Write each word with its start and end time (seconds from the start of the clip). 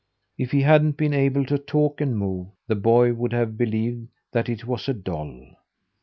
If 0.35 0.49
he 0.49 0.63
hadn't 0.63 0.97
been 0.97 1.13
able 1.13 1.45
to 1.45 1.59
talk 1.59 2.01
and 2.01 2.17
move, 2.17 2.47
the 2.65 2.73
boy 2.73 3.13
would 3.13 3.33
have 3.33 3.55
believed 3.55 4.07
that 4.31 4.49
it 4.49 4.65
was 4.65 4.89
a 4.89 4.95
doll. 4.95 5.45